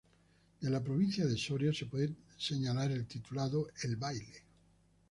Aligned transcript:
De 0.61 0.67
la 0.71 0.83
provincia 0.83 1.27
de 1.27 1.37
Soria 1.37 1.71
se 1.71 1.85
puede 1.85 2.11
señalar 2.35 2.91
el 2.91 3.05
titulado 3.05 3.67
"El 3.83 3.97
baile. 3.97 4.41